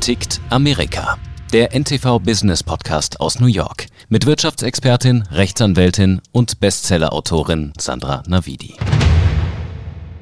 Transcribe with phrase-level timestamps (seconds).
[0.00, 1.16] tickt Amerika?
[1.50, 8.74] Der NTV Business Podcast aus New York mit Wirtschaftsexpertin, Rechtsanwältin und Bestsellerautorin Sandra Navidi.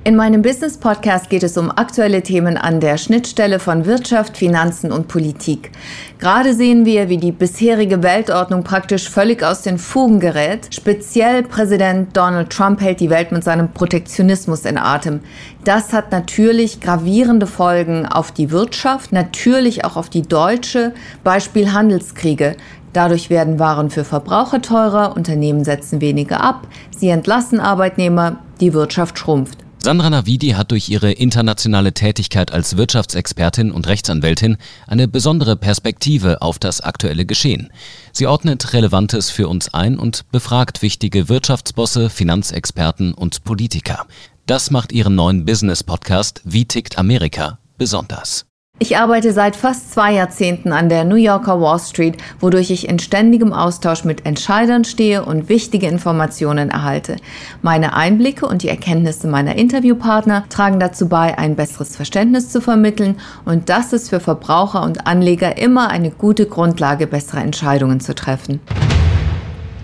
[0.05, 4.91] In meinem Business Podcast geht es um aktuelle Themen an der Schnittstelle von Wirtschaft, Finanzen
[4.91, 5.71] und Politik.
[6.19, 10.75] Gerade sehen wir, wie die bisherige Weltordnung praktisch völlig aus den Fugen gerät.
[10.75, 15.21] Speziell Präsident Donald Trump hält die Welt mit seinem Protektionismus in Atem.
[15.65, 22.57] Das hat natürlich gravierende Folgen auf die Wirtschaft, natürlich auch auf die deutsche, Beispiel Handelskriege.
[22.93, 29.17] Dadurch werden Waren für Verbraucher teurer, Unternehmen setzen weniger ab, sie entlassen Arbeitnehmer, die Wirtschaft
[29.17, 29.62] schrumpft.
[29.85, 36.61] Sandra Navidi hat durch ihre internationale Tätigkeit als Wirtschaftsexpertin und Rechtsanwältin eine besondere Perspektive auf
[36.61, 37.73] das aktuelle Geschehen.
[38.13, 44.07] Sie ordnet Relevantes für uns ein und befragt wichtige Wirtschaftsbosse, Finanzexperten und Politiker.
[44.47, 48.52] Das macht ihren neuen Business-Podcast Wie tickt Amerika besonders.
[48.83, 52.99] Ich arbeite seit fast zwei Jahrzehnten an der New Yorker Wall Street, wodurch ich in
[52.99, 57.15] ständigem Austausch mit Entscheidern stehe und wichtige Informationen erhalte.
[57.63, 63.21] Meine Einblicke und die Erkenntnisse meiner Interviewpartner tragen dazu bei, ein besseres Verständnis zu vermitteln
[63.45, 68.59] und das ist für Verbraucher und Anleger immer eine gute Grundlage, bessere Entscheidungen zu treffen.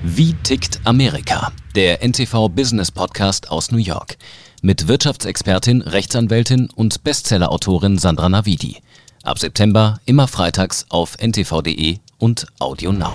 [0.02, 1.52] Wie tickt Amerika?
[1.77, 4.16] Der NTV Business Podcast aus New York
[4.62, 8.78] mit Wirtschaftsexpertin, Rechtsanwältin und Bestsellerautorin Sandra Navidi.
[9.28, 13.12] Ab September immer freitags auf ntv.de und Audio Now.